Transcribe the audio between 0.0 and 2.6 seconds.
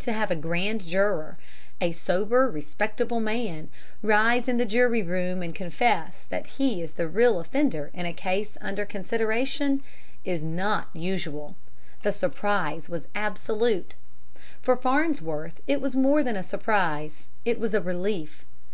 To have a grand juror, a sober,